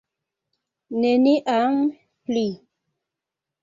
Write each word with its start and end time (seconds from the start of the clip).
Neniam 1.03 1.75
pli. 2.25 2.45